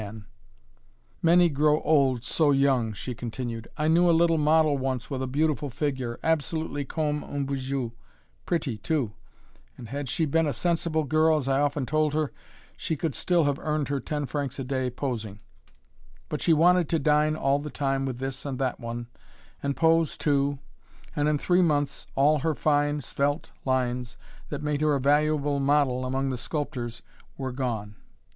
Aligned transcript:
[Illustration: 0.01 0.25
A. 0.25 1.25
MICHELENA] 1.27 1.37
"Many 1.37 1.49
grow 1.49 1.81
old 1.81 2.23
so 2.23 2.49
young," 2.49 2.91
she 2.91 3.13
continued; 3.13 3.67
"I 3.77 3.87
knew 3.87 4.09
a 4.09 4.19
little 4.19 4.39
model 4.39 4.75
once 4.75 5.11
with 5.11 5.21
a 5.21 5.27
beautiful 5.27 5.69
figure, 5.69 6.19
absolutely 6.23 6.85
comme 6.85 7.23
un 7.23 7.45
bijou 7.45 7.91
pretty, 8.47 8.79
too, 8.79 9.13
and 9.77 9.89
had 9.89 10.09
she 10.09 10.25
been 10.25 10.47
a 10.47 10.53
sensible 10.53 11.03
girl, 11.03 11.37
as 11.37 11.47
I 11.47 11.59
often 11.61 11.85
told 11.85 12.15
her, 12.15 12.31
she 12.75 12.95
could 12.95 13.13
still 13.13 13.43
have 13.43 13.59
earned 13.59 13.89
her 13.89 13.99
ten 13.99 14.25
francs 14.25 14.57
a 14.57 14.63
day 14.63 14.89
posing; 14.89 15.39
but 16.29 16.41
she 16.41 16.51
wanted 16.51 16.89
to 16.89 16.97
dine 16.97 17.35
all 17.35 17.59
the 17.59 17.69
time 17.69 18.03
with 18.07 18.17
this 18.17 18.43
and 18.43 18.57
that 18.57 18.79
one, 18.79 19.05
and 19.61 19.75
pose 19.77 20.17
too, 20.17 20.57
and 21.15 21.29
in 21.29 21.37
three 21.37 21.61
months 21.61 22.07
all 22.15 22.39
her 22.39 22.55
fine 22.55 23.01
'svelte' 23.01 23.51
lines 23.65 24.17
that 24.49 24.63
made 24.63 24.81
her 24.81 24.95
a 24.95 24.99
valuable 24.99 25.59
model 25.59 26.05
among 26.07 26.31
the 26.31 26.39
sculptors 26.39 27.03
were 27.37 27.51
gone. 27.51 27.93